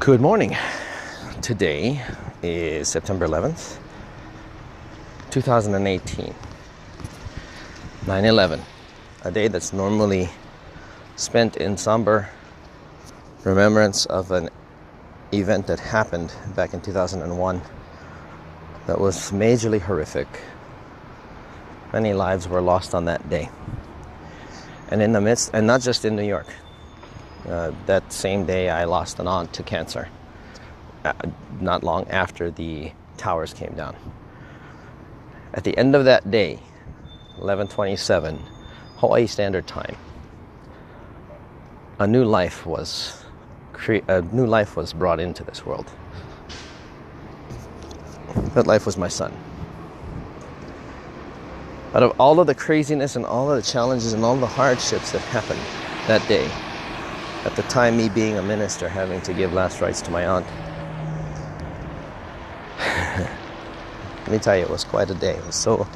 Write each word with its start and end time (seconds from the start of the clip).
Good 0.00 0.22
morning. 0.22 0.56
Today 1.42 2.02
is 2.42 2.88
September 2.88 3.28
11th, 3.28 3.76
2018. 5.30 6.34
9 8.06 8.24
11. 8.24 8.62
A 9.24 9.30
day 9.30 9.48
that's 9.48 9.72
normally 9.72 10.30
spent 11.14 11.58
in 11.58 11.76
somber 11.76 12.30
remembrance 13.44 14.06
of 14.06 14.32
an 14.32 14.48
event 15.30 15.66
that 15.68 15.78
happened 15.78 16.34
back 16.56 16.72
in 16.74 16.80
2001 16.80 17.62
that 18.86 18.98
was 18.98 19.30
majorly 19.30 19.80
horrific. 19.80 20.26
Many 21.92 22.14
lives 22.14 22.48
were 22.48 22.62
lost 22.62 22.94
on 22.94 23.04
that 23.04 23.28
day. 23.28 23.50
And 24.88 25.00
in 25.00 25.12
the 25.12 25.20
midst, 25.20 25.50
and 25.52 25.66
not 25.66 25.82
just 25.82 26.04
in 26.04 26.16
New 26.16 26.26
York, 26.26 26.46
uh, 27.48 27.72
that 27.86 28.12
same 28.12 28.44
day, 28.46 28.70
I 28.70 28.84
lost 28.84 29.18
an 29.18 29.26
aunt 29.26 29.52
to 29.54 29.62
cancer. 29.62 30.08
Uh, 31.04 31.12
not 31.60 31.82
long 31.82 32.08
after 32.08 32.50
the 32.50 32.92
towers 33.16 33.52
came 33.52 33.74
down. 33.74 33.96
At 35.54 35.64
the 35.64 35.76
end 35.76 35.94
of 35.94 36.04
that 36.04 36.30
day, 36.30 36.60
11:27 37.40 38.38
Hawaii 38.98 39.26
Standard 39.26 39.66
Time, 39.66 39.96
a 41.98 42.06
new 42.06 42.24
life 42.24 42.64
was 42.64 43.24
cre- 43.72 44.06
a 44.08 44.22
new 44.22 44.46
life 44.46 44.76
was 44.76 44.92
brought 44.92 45.20
into 45.20 45.42
this 45.44 45.66
world. 45.66 45.90
That 48.54 48.66
life 48.66 48.86
was 48.86 48.96
my 48.96 49.08
son. 49.08 49.32
Out 51.94 52.02
of 52.02 52.18
all 52.18 52.40
of 52.40 52.46
the 52.46 52.54
craziness 52.54 53.16
and 53.16 53.26
all 53.26 53.50
of 53.50 53.56
the 53.62 53.70
challenges 53.70 54.12
and 54.14 54.24
all 54.24 54.36
the 54.36 54.46
hardships 54.46 55.12
that 55.12 55.20
happened 55.22 55.60
that 56.06 56.26
day, 56.28 56.48
at 57.44 57.56
the 57.56 57.62
time, 57.64 57.96
me 57.96 58.08
being 58.08 58.38
a 58.38 58.42
minister, 58.42 58.88
having 58.88 59.20
to 59.22 59.32
give 59.32 59.52
last 59.52 59.80
rites 59.80 60.00
to 60.02 60.12
my 60.12 60.26
aunt. 60.26 60.46
Let 62.78 64.28
me 64.28 64.38
tell 64.38 64.56
you, 64.56 64.62
it 64.62 64.70
was 64.70 64.84
quite 64.84 65.10
a 65.10 65.14
day. 65.14 65.34
It 65.34 65.44
was 65.44 65.56
so, 65.56 65.88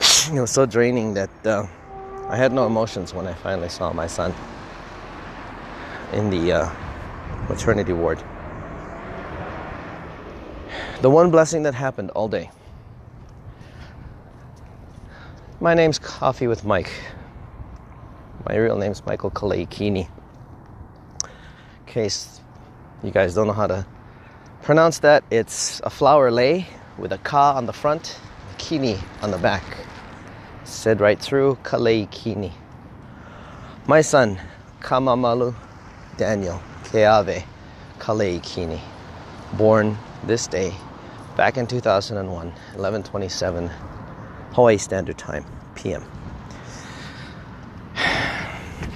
it 0.32 0.40
was 0.40 0.50
so 0.50 0.64
draining 0.64 1.12
that 1.14 1.30
uh, 1.44 1.66
I 2.30 2.36
had 2.36 2.52
no 2.52 2.66
emotions 2.66 3.12
when 3.12 3.26
I 3.26 3.34
finally 3.34 3.68
saw 3.68 3.92
my 3.92 4.06
son 4.06 4.34
in 6.14 6.30
the 6.30 6.52
uh, 6.52 6.72
maternity 7.48 7.92
ward. 7.92 8.18
The 11.02 11.10
one 11.10 11.30
blessing 11.30 11.64
that 11.64 11.74
happened 11.74 12.10
all 12.12 12.28
day. 12.28 12.50
My 15.60 15.74
name's 15.74 15.98
Coffee 15.98 16.46
with 16.46 16.64
Mike. 16.64 16.90
My 18.48 18.56
real 18.56 18.78
name's 18.78 19.04
Michael 19.04 19.30
Kaleikini 19.30 20.08
case 21.90 22.40
you 23.02 23.10
guys 23.10 23.34
don't 23.34 23.46
know 23.46 23.52
how 23.52 23.66
to 23.66 23.84
pronounce 24.62 24.98
that, 25.00 25.24
it's 25.30 25.80
a 25.84 25.90
flower 25.90 26.30
lei 26.30 26.66
with 26.98 27.12
a 27.12 27.18
ka 27.18 27.56
on 27.56 27.66
the 27.66 27.72
front, 27.72 28.18
kini 28.58 28.98
on 29.22 29.30
the 29.30 29.38
back. 29.38 29.64
Said 30.64 31.00
right 31.00 31.20
through, 31.20 31.58
kalei 31.62 32.10
kini. 32.10 32.52
My 33.86 34.02
son, 34.02 34.38
Kamamalu 34.80 35.54
Daniel 36.16 36.62
Keawe 36.84 37.44
Kalei 37.98 38.42
Kini, 38.42 38.80
born 39.54 39.96
this 40.24 40.46
day 40.46 40.74
back 41.36 41.56
in 41.56 41.66
2001, 41.66 42.46
1127 42.46 43.70
Hawaii 44.52 44.78
Standard 44.78 45.18
Time, 45.18 45.44
PM. 45.74 46.04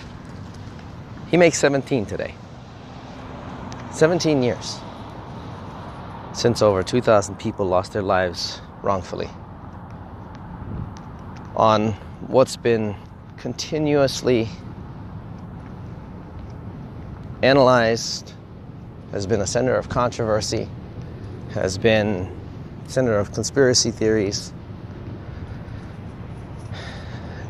He 1.31 1.37
makes 1.37 1.59
17 1.59 2.07
today. 2.07 2.35
17 3.95 4.43
years 4.43 4.81
since 6.33 6.63
over 6.63 6.83
2,000 6.83 7.37
people 7.39 7.65
lost 7.65 7.93
their 7.93 8.03
lives 8.03 8.61
wrongfully 8.83 9.29
on 11.55 11.93
what's 12.27 12.57
been 12.57 12.97
continuously 13.37 14.49
analyzed, 17.45 18.33
has 19.13 19.29
been 19.29 19.41
a 19.43 19.47
center 19.47 19.77
of 19.77 19.89
controversy, 19.89 20.69
has 21.53 21.79
been 21.79 22.37
center 22.89 23.17
of 23.17 23.33
conspiracy 23.33 23.93
theories. 23.93 24.53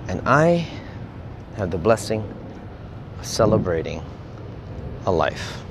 And 0.08 0.20
I 0.28 0.68
have 1.56 1.70
the 1.70 1.78
blessing 1.78 2.22
of 3.18 3.24
celebrating 3.24 4.02
a 5.06 5.10
life 5.10 5.63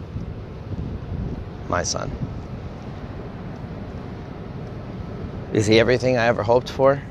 my 1.74 1.82
son. 1.82 2.12
Is 5.54 5.66
he 5.66 5.80
everything 5.80 6.18
I 6.18 6.28
ever 6.28 6.44
hoped 6.44 6.70
for? 6.70 7.02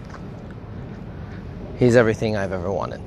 He's 1.81 1.97
everything 1.97 2.37
I've 2.37 2.53
ever 2.53 2.71
wanted. 2.71 3.01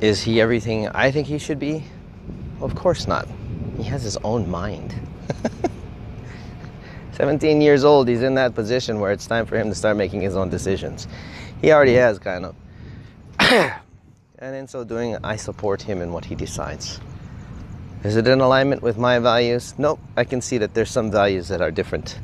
Is 0.00 0.22
he 0.22 0.40
everything 0.40 0.86
I 0.90 1.10
think 1.10 1.26
he 1.26 1.38
should 1.38 1.58
be? 1.58 1.82
Well, 2.60 2.70
of 2.70 2.76
course 2.76 3.08
not. 3.08 3.26
He 3.76 3.82
has 3.82 4.04
his 4.04 4.16
own 4.18 4.48
mind. 4.48 4.94
17 7.12 7.60
years 7.60 7.82
old, 7.82 8.06
he's 8.06 8.22
in 8.22 8.36
that 8.36 8.54
position 8.54 9.00
where 9.00 9.10
it's 9.10 9.26
time 9.26 9.46
for 9.46 9.56
him 9.58 9.68
to 9.68 9.74
start 9.74 9.96
making 9.96 10.20
his 10.20 10.36
own 10.36 10.48
decisions. 10.48 11.08
He 11.60 11.72
already 11.72 11.94
has, 11.94 12.20
kind 12.20 12.46
of. 12.46 12.54
And 14.42 14.56
in 14.56 14.68
so 14.68 14.84
doing, 14.84 15.18
I 15.22 15.36
support 15.36 15.82
him 15.82 16.00
in 16.00 16.14
what 16.14 16.24
he 16.24 16.34
decides. 16.34 16.98
Is 18.02 18.16
it 18.16 18.26
in 18.26 18.40
alignment 18.40 18.80
with 18.80 18.96
my 18.96 19.18
values? 19.18 19.74
Nope. 19.76 20.00
I 20.16 20.24
can 20.24 20.40
see 20.40 20.56
that 20.56 20.72
there's 20.72 20.90
some 20.90 21.10
values 21.10 21.48
that 21.48 21.60
are 21.60 21.70
different. 21.70 22.18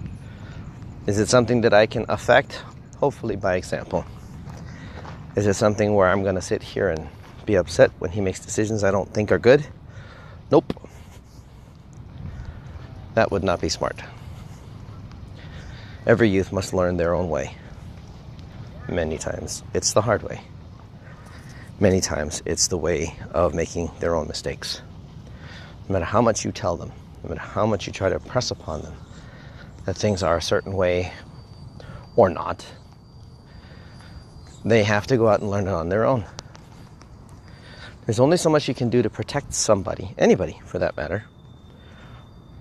Is 1.07 1.19
it 1.19 1.29
something 1.29 1.61
that 1.61 1.75
I 1.75 1.85
can 1.85 2.07
affect? 2.09 2.63
Hopefully 3.01 3.37
by 3.37 3.57
example. 3.57 4.07
Is 5.37 5.47
it 5.47 5.55
something 5.55 5.93
where 5.95 6.09
I'm 6.09 6.23
going 6.23 6.37
to 6.37 6.41
sit 6.41 6.63
here 6.63 6.89
and 6.89 7.07
be 7.45 7.57
upset 7.57 7.91
when 7.99 8.11
he 8.11 8.23
makes 8.23 8.41
decisions 8.41 8.83
I 8.83 8.91
don't 8.91 9.13
think 9.13 9.31
are 9.31 9.39
good? 9.39 9.67
Nope. 10.51 10.73
That 13.13 13.31
would 13.31 13.45
not 13.45 13.61
be 13.61 13.69
smart. 13.69 14.01
Every 16.07 16.31
youth 16.31 16.51
must 16.51 16.73
learn 16.73 16.97
their 16.97 17.13
own 17.13 17.29
way. 17.29 17.55
Many 18.89 19.19
times, 19.19 19.63
it's 19.75 19.93
the 19.93 20.01
hard 20.01 20.23
way 20.23 20.41
many 21.79 22.01
times 22.01 22.43
it's 22.47 22.69
the 22.69 22.79
way 22.79 23.15
of 23.33 23.55
making 23.55 23.91
their 24.01 24.15
own 24.15 24.27
mistakes. 24.29 24.81
No 25.89 25.95
matter 25.95 26.05
how 26.05 26.23
much 26.23 26.45
you 26.45 26.53
tell 26.53 26.77
them, 26.77 26.93
no 27.23 27.29
matter 27.29 27.41
how 27.41 27.67
much 27.67 27.87
you 27.87 27.93
try 27.93 28.09
to 28.09 28.19
press 28.19 28.51
upon 28.51 28.83
them 28.83 28.95
that 29.85 29.97
things 29.97 30.23
are 30.23 30.37
a 30.37 30.43
certain 30.43 30.75
way 30.75 31.13
or 32.17 32.29
not, 32.31 32.67
they 34.65 34.83
have 34.83 35.07
to 35.07 35.17
go 35.17 35.29
out 35.29 35.41
and 35.41 35.51
learn 35.51 35.69
it 35.69 35.73
on 35.73 35.89
their 35.89 36.05
own. 36.05 36.25
There's 38.07 38.21
only 38.21 38.37
so 38.37 38.51
much 38.51 38.69
you 38.69 38.75
can 38.75 38.89
do 38.89 39.03
to 39.03 39.11
protect 39.11 39.53
somebody, 39.53 40.15
anybody 40.17 40.61
for 40.65 40.79
that 40.79 40.97
matter, 40.97 41.25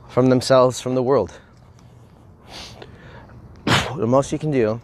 from 0.10 0.30
themselves, 0.30 0.82
from 0.82 0.96
the 0.96 1.04
world. 1.04 1.40
the 3.66 4.08
most 4.08 4.32
you 4.32 4.40
can 4.40 4.52
do 4.52 4.82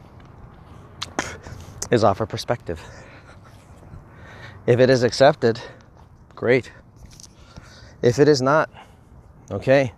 is 1.92 2.04
offer 2.04 2.26
perspective. 2.26 2.80
If 4.68 4.80
it 4.80 4.90
is 4.92 5.02
accepted, 5.02 5.60
great. 6.36 6.72
If 8.04 8.20
it 8.20 8.28
is 8.28 8.42
not, 8.42 8.70
okay. 9.50 9.94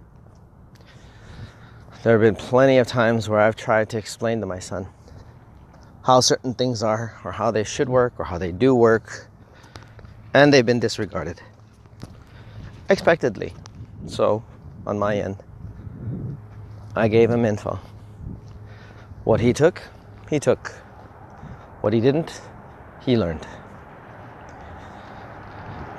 There 2.03 2.13
have 2.13 2.21
been 2.21 2.35
plenty 2.35 2.77
of 2.77 2.87
times 2.87 3.27
where 3.27 3.39
I've 3.39 3.57
tried 3.57 3.89
to 3.89 3.97
explain 3.97 4.39
to 4.39 4.45
my 4.45 4.59
son 4.59 4.87
how 6.03 6.19
certain 6.21 6.53
things 6.53 6.83
are, 6.83 7.17
or 7.23 7.31
how 7.31 7.51
they 7.51 7.63
should 7.63 7.87
work, 7.87 8.13
or 8.17 8.25
how 8.25 8.37
they 8.37 8.51
do 8.51 8.75
work, 8.75 9.27
and 10.33 10.53
they've 10.53 10.65
been 10.65 10.79
disregarded. 10.79 11.41
Expectedly. 12.89 13.53
So, 14.07 14.43
on 14.85 14.99
my 14.99 15.15
end, 15.17 15.37
I 16.95 17.07
gave 17.07 17.29
him 17.29 17.45
info. 17.45 17.79
What 19.23 19.39
he 19.39 19.53
took, 19.53 19.81
he 20.29 20.39
took. 20.39 20.71
What 21.79 21.93
he 21.93 22.01
didn't, 22.01 22.41
he 23.05 23.15
learned. 23.15 23.47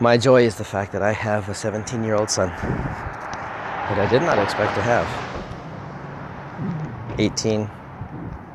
My 0.01 0.19
joy 0.19 0.43
is 0.43 0.57
the 0.57 0.65
fact 0.65 0.91
that 0.93 1.03
I 1.03 1.13
have 1.13 1.49
a 1.49 1.55
17 1.55 2.03
year 2.03 2.17
old 2.17 2.29
son 2.29 2.49
that 2.49 3.97
I 3.97 4.09
did 4.11 4.23
not 4.23 4.41
expect 4.41 4.75
to 4.75 4.83
have 4.83 5.07
18, 7.21 7.71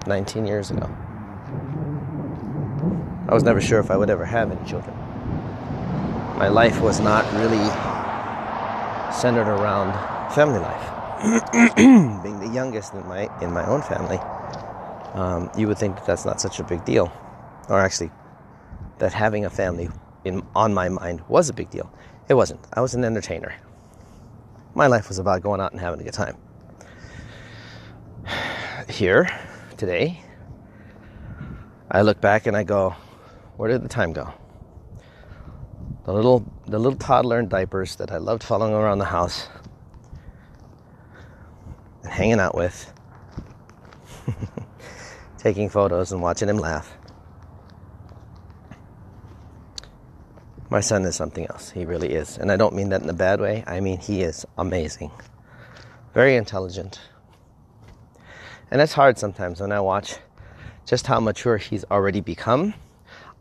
19 0.06 0.46
years 0.46 0.70
ago. 0.70 0.94
I 3.30 3.34
was 3.34 3.44
never 3.44 3.62
sure 3.62 3.80
if 3.80 3.90
I 3.90 3.96
would 3.96 4.10
ever 4.10 4.26
have 4.26 4.52
any 4.52 4.70
children. 4.70 4.94
My 6.38 6.50
life 6.50 6.82
was 6.82 7.00
not 7.00 7.24
really 7.36 7.70
centered 9.14 9.48
around 9.48 9.94
family 10.34 10.60
life. 10.60 11.76
Being 11.78 12.42
the 12.42 12.50
youngest 12.54 12.94
in 12.94 13.08
my 13.08 13.30
in 13.42 13.54
my 13.54 13.66
own 13.66 13.82
family, 13.82 14.20
um, 15.14 15.50
you 15.58 15.70
would 15.70 15.78
think 15.78 15.96
that 15.96 16.06
that's 16.06 16.26
not 16.26 16.42
such 16.42 16.60
a 16.60 16.66
big 16.66 16.84
deal, 16.84 17.14
or 17.70 17.80
actually, 17.80 18.12
that 18.98 19.14
having 19.14 19.46
a 19.46 19.50
family 19.50 19.90
in 20.26 20.44
on 20.56 20.74
my 20.74 20.90
mind 20.90 21.22
was 21.28 21.50
a 21.50 21.54
big 21.54 21.70
deal. 21.70 21.92
It 22.28 22.34
wasn't. 22.34 22.60
I 22.74 22.82
was 22.82 22.94
an 22.94 23.04
entertainer. 23.04 23.56
My 24.76 24.88
life 24.88 25.08
was 25.08 25.20
about 25.20 25.42
going 25.42 25.62
out 25.62 25.72
and 25.72 25.82
having 25.82 26.00
a 26.00 26.04
good 26.04 26.14
time. 26.14 26.38
Here, 28.90 29.28
today, 29.78 30.22
I 31.92 32.02
look 32.02 32.22
back 32.22 32.46
and 32.46 32.56
I 32.56 32.64
go, 32.64 32.96
where 33.58 33.70
did 33.70 33.84
the 33.84 33.90
time 33.90 34.14
go? 34.14 34.34
The 36.06 36.14
little 36.14 36.46
the 36.68 36.80
little 36.80 36.98
toddler 36.98 37.40
in 37.40 37.50
diapers 37.50 37.96
that 37.98 38.12
I 38.12 38.18
loved 38.18 38.44
following 38.44 38.74
around 38.74 39.00
the 39.00 39.06
house 39.06 39.48
and 42.04 42.12
hanging 42.12 42.40
out 42.40 42.56
with, 42.56 42.94
taking 45.38 45.70
photos 45.70 46.12
and 46.12 46.22
watching 46.22 46.48
him 46.48 46.58
laugh. 46.58 46.99
My 50.72 50.82
son 50.82 51.04
is 51.06 51.16
something 51.16 51.48
else. 51.48 51.72
He 51.72 51.86
really 51.86 52.10
is. 52.10 52.38
And 52.38 52.52
I 52.52 52.58
don't 52.58 52.76
mean 52.76 52.90
that 52.90 53.02
in 53.02 53.10
a 53.10 53.14
bad 53.14 53.42
way. 53.42 53.64
I 53.66 53.80
mean, 53.80 54.00
he 54.00 54.22
is 54.22 54.46
amazing. 54.58 55.12
Very 56.14 56.36
intelligent. 56.36 57.00
And 58.70 58.80
it's 58.80 58.94
hard 58.94 59.18
sometimes 59.18 59.62
when 59.62 59.72
I 59.72 59.80
watch 59.80 60.18
just 60.86 61.08
how 61.08 61.20
mature 61.20 61.58
he's 61.58 61.86
already 61.86 62.22
become. 62.22 62.76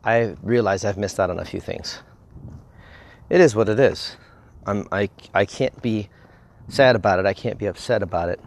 I 0.03 0.35
realize 0.41 0.85
I've 0.85 0.97
missed 0.97 1.19
out 1.19 1.29
on 1.29 1.39
a 1.39 1.45
few 1.45 1.59
things. 1.59 1.99
It 3.29 3.41
is 3.41 3.55
what 3.55 3.69
it 3.69 3.79
is. 3.79 4.15
I'm, 4.65 4.87
I, 4.91 5.09
I 5.33 5.45
can't 5.45 5.79
be 5.83 6.09
sad 6.67 6.95
about 6.95 7.19
it. 7.19 7.25
I 7.27 7.33
can't 7.33 7.59
be 7.59 7.67
upset 7.67 8.01
about 8.01 8.29
it. 8.29 8.39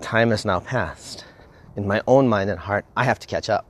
Time 0.00 0.30
has 0.30 0.44
now 0.44 0.60
passed. 0.60 1.24
In 1.76 1.86
my 1.86 2.02
own 2.06 2.28
mind 2.28 2.48
and 2.48 2.58
heart, 2.58 2.86
I 2.96 3.04
have 3.04 3.18
to 3.18 3.26
catch 3.26 3.50
up. 3.50 3.66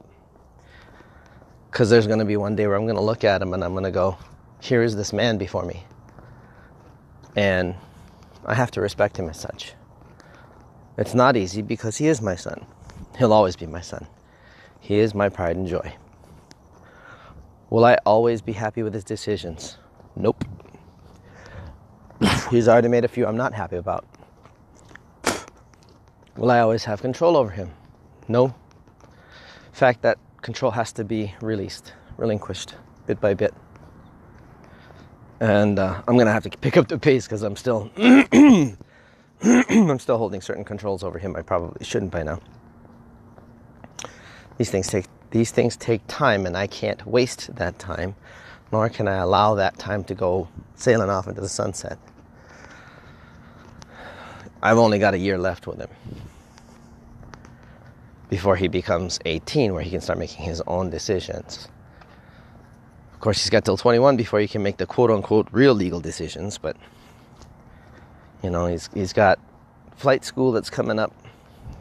Because 1.70 1.90
there's 1.90 2.06
going 2.06 2.20
to 2.20 2.24
be 2.24 2.36
one 2.36 2.54
day 2.54 2.66
where 2.66 2.76
I'm 2.76 2.84
going 2.84 2.96
to 2.96 3.02
look 3.02 3.24
at 3.24 3.42
him 3.42 3.54
and 3.54 3.64
I'm 3.64 3.72
going 3.72 3.84
to 3.84 3.90
go, 3.90 4.16
here 4.60 4.82
is 4.82 4.96
this 4.96 5.12
man 5.12 5.38
before 5.38 5.64
me. 5.64 5.84
And 7.34 7.74
I 8.44 8.54
have 8.54 8.70
to 8.72 8.80
respect 8.80 9.18
him 9.18 9.28
as 9.28 9.38
such. 9.38 9.74
It's 10.98 11.14
not 11.14 11.36
easy 11.36 11.62
because 11.62 11.96
he 11.96 12.06
is 12.08 12.22
my 12.22 12.36
son. 12.36 12.64
He'll 13.18 13.32
always 13.32 13.56
be 13.56 13.66
my 13.66 13.80
son. 13.80 14.06
He 14.80 14.98
is 14.98 15.14
my 15.14 15.28
pride 15.28 15.56
and 15.56 15.66
joy. 15.66 15.94
Will 17.68 17.84
I 17.84 17.98
always 18.06 18.40
be 18.40 18.52
happy 18.52 18.82
with 18.82 18.94
his 18.94 19.04
decisions? 19.04 19.76
Nope. 20.14 20.44
He's 22.50 22.68
already 22.68 22.88
made 22.88 23.04
a 23.04 23.08
few 23.08 23.26
I'm 23.26 23.36
not 23.36 23.52
happy 23.52 23.76
about. 23.76 24.06
Will 26.36 26.50
I 26.50 26.60
always 26.60 26.84
have 26.84 27.02
control 27.02 27.36
over 27.36 27.50
him? 27.50 27.70
No. 28.28 28.46
In 28.46 29.72
fact, 29.72 30.02
that 30.02 30.18
control 30.42 30.70
has 30.70 30.92
to 30.92 31.04
be 31.04 31.34
released, 31.40 31.92
relinquished, 32.16 32.74
bit 33.06 33.20
by 33.20 33.34
bit 33.34 33.52
and 35.40 35.78
uh, 35.78 36.02
I'm 36.06 36.16
gonna 36.16 36.32
have 36.32 36.44
to 36.44 36.50
pick 36.50 36.76
up 36.76 36.88
the 36.88 36.98
pace 36.98 37.26
because 37.26 37.42
I'm 37.42 37.56
still 37.56 37.90
I'm 37.96 38.76
still 39.98 40.18
holding 40.18 40.40
certain 40.40 40.64
controls 40.64 41.02
over 41.02 41.18
him. 41.18 41.36
I 41.36 41.42
probably 41.42 41.84
shouldn't 41.84 42.12
by 42.12 42.22
now. 42.22 42.40
These 44.58 44.70
things 44.70 44.88
take 44.88 45.06
these 45.30 45.50
things 45.50 45.76
take 45.76 46.02
time, 46.08 46.46
and 46.46 46.56
I 46.56 46.66
can't 46.66 47.04
waste 47.06 47.54
that 47.56 47.78
time, 47.78 48.14
nor 48.72 48.88
can 48.88 49.08
I 49.08 49.16
allow 49.16 49.54
that 49.56 49.78
time 49.78 50.04
to 50.04 50.14
go 50.14 50.48
sailing 50.76 51.10
off 51.10 51.26
into 51.26 51.40
the 51.40 51.48
sunset. 51.48 51.98
I've 54.62 54.78
only 54.78 54.98
got 54.98 55.14
a 55.14 55.18
year 55.18 55.38
left 55.38 55.66
with 55.66 55.78
him 55.78 55.90
before 58.30 58.56
he 58.56 58.68
becomes 58.68 59.18
18, 59.24 59.74
where 59.74 59.82
he 59.82 59.90
can 59.90 60.00
start 60.00 60.18
making 60.18 60.44
his 60.44 60.62
own 60.66 60.90
decisions. 60.90 61.68
Course, 63.26 63.42
he's 63.42 63.50
got 63.50 63.64
till 63.64 63.76
21 63.76 64.16
before 64.16 64.38
he 64.38 64.46
can 64.46 64.62
make 64.62 64.76
the 64.76 64.86
quote 64.86 65.10
unquote 65.10 65.48
real 65.50 65.74
legal 65.74 65.98
decisions, 65.98 66.58
but 66.58 66.76
you 68.40 68.50
know, 68.50 68.68
he's 68.68 68.88
he's 68.94 69.12
got 69.12 69.40
flight 69.96 70.24
school 70.24 70.52
that's 70.52 70.70
coming 70.70 71.00
up. 71.00 71.12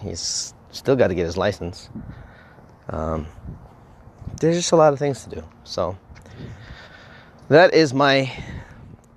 He's 0.02 0.56
still 0.72 0.96
got 0.96 1.10
to 1.10 1.14
get 1.14 1.28
his 1.28 1.38
license. 1.38 1.92
Um, 2.90 3.28
there's 4.42 4.56
just 4.56 4.72
a 4.72 4.76
lot 4.76 4.92
of 4.92 4.98
things 4.98 5.24
to 5.26 5.30
do. 5.30 5.44
So 5.66 5.96
that 7.50 7.76
is 7.76 7.94
my 7.94 8.36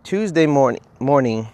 Tuesday 0.05 0.47
morning 0.47 0.83
morning 1.01 1.49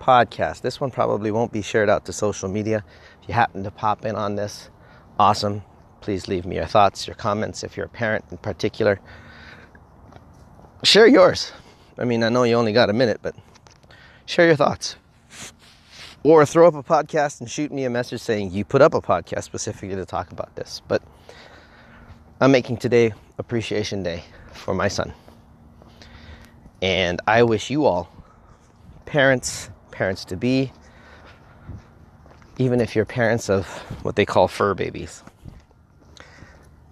podcast. 0.00 0.62
This 0.62 0.80
one 0.80 0.90
probably 0.90 1.30
won't 1.30 1.52
be 1.52 1.60
shared 1.60 1.90
out 1.90 2.06
to 2.06 2.14
social 2.14 2.48
media. 2.48 2.82
If 3.20 3.28
you 3.28 3.34
happen 3.34 3.62
to 3.64 3.70
pop 3.70 4.06
in 4.06 4.16
on 4.16 4.36
this, 4.36 4.70
awesome. 5.18 5.64
Please 6.00 6.28
leave 6.28 6.46
me 6.46 6.56
your 6.56 6.66
thoughts, 6.66 7.06
your 7.06 7.16
comments, 7.16 7.64
if 7.64 7.76
you're 7.76 7.86
a 7.86 7.88
parent 7.88 8.24
in 8.30 8.38
particular. 8.38 9.00
Share 10.82 11.06
yours. 11.06 11.52
I 11.98 12.04
mean, 12.04 12.22
I 12.22 12.28
know 12.28 12.42
you 12.44 12.54
only 12.54 12.72
got 12.72 12.90
a 12.90 12.92
minute, 12.92 13.20
but 13.22 13.34
share 14.26 14.46
your 14.46 14.56
thoughts. 14.56 14.96
Or 16.22 16.44
throw 16.44 16.66
up 16.66 16.74
a 16.74 16.82
podcast 16.82 17.40
and 17.40 17.50
shoot 17.50 17.72
me 17.72 17.84
a 17.84 17.90
message 17.90 18.20
saying 18.20 18.50
you 18.50 18.64
put 18.64 18.82
up 18.82 18.94
a 18.94 19.00
podcast 19.00 19.44
specifically 19.44 19.94
to 19.94 20.04
talk 20.04 20.32
about 20.32 20.54
this. 20.56 20.82
But 20.88 21.02
I'm 22.40 22.52
making 22.52 22.78
today 22.78 23.14
Appreciation 23.38 24.02
Day 24.02 24.24
for 24.52 24.74
my 24.74 24.88
son. 24.88 25.12
And 26.82 27.20
I 27.26 27.42
wish 27.42 27.70
you 27.70 27.86
all, 27.86 28.08
parents, 29.06 29.70
parents 29.90 30.24
to 30.26 30.36
be, 30.36 30.72
even 32.58 32.80
if 32.80 32.94
you're 32.94 33.04
parents 33.04 33.48
of 33.48 33.66
what 34.02 34.16
they 34.16 34.26
call 34.26 34.48
fur 34.48 34.74
babies, 34.74 35.22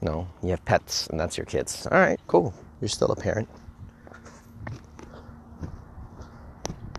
no, 0.04 0.28
you 0.42 0.50
have 0.50 0.64
pets 0.64 1.06
and 1.08 1.18
that's 1.18 1.36
your 1.36 1.46
kids. 1.46 1.86
All 1.90 1.98
right, 1.98 2.20
cool. 2.26 2.54
You're 2.80 2.88
still 2.88 3.10
a 3.10 3.16
parent. 3.16 3.48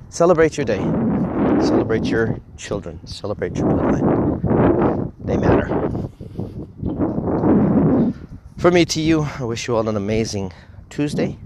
Celebrate 0.09 0.57
your 0.57 0.65
day. 0.65 0.79
Celebrate 1.61 2.05
your 2.05 2.39
children. 2.57 3.05
Celebrate 3.05 3.55
your 3.55 3.67
bloodline. 3.67 5.11
They 5.23 5.37
matter. 5.37 5.67
For 8.57 8.71
me 8.71 8.85
to 8.85 9.01
you, 9.01 9.27
I 9.39 9.43
wish 9.43 9.67
you 9.67 9.75
all 9.75 9.87
an 9.87 9.95
amazing 9.95 10.51
Tuesday. 10.89 11.37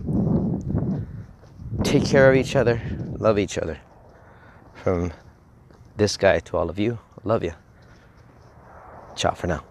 Take 1.84 2.06
care 2.06 2.30
of 2.30 2.38
each 2.38 2.56
other. 2.56 2.82
Love 3.18 3.38
each 3.38 3.58
other. 3.58 3.80
From 4.76 5.12
this 5.98 6.16
guy 6.16 6.40
to 6.40 6.58
all 6.58 6.70
of 6.70 6.80
you, 6.80 7.00
love 7.24 7.44
you. 7.44 7.54
Ciao 9.16 9.34
for 9.34 9.48
now. 9.48 9.69